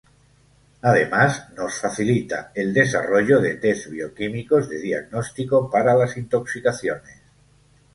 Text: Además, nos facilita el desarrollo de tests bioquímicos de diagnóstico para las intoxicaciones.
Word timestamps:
Además, 0.81 1.49
nos 1.55 1.79
facilita 1.79 2.51
el 2.55 2.73
desarrollo 2.73 3.39
de 3.39 3.57
tests 3.57 3.87
bioquímicos 3.91 4.67
de 4.67 4.79
diagnóstico 4.81 5.69
para 5.69 5.93
las 5.93 6.17
intoxicaciones. 6.17 7.21